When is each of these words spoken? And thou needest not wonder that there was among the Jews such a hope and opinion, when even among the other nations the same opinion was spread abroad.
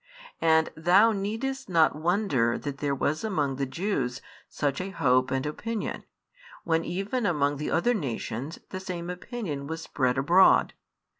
And 0.41 0.71
thou 0.75 1.11
needest 1.11 1.69
not 1.69 1.95
wonder 1.95 2.57
that 2.57 2.79
there 2.79 2.95
was 2.95 3.23
among 3.23 3.57
the 3.57 3.67
Jews 3.67 4.19
such 4.49 4.81
a 4.81 4.89
hope 4.89 5.29
and 5.29 5.45
opinion, 5.45 6.05
when 6.63 6.83
even 6.83 7.27
among 7.27 7.57
the 7.57 7.69
other 7.69 7.93
nations 7.93 8.57
the 8.71 8.79
same 8.79 9.11
opinion 9.11 9.67
was 9.67 9.83
spread 9.83 10.17
abroad. 10.17 10.73